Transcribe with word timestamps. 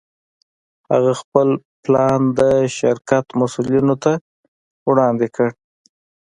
هغه 0.91 1.11
خپل 1.21 1.47
پلان 1.83 2.21
د 2.39 2.41
شرکت 2.77 3.25
مسوولينو 3.39 3.95
ته 4.03 4.11
وړاندې 4.89 5.27
کړ. 5.35 5.49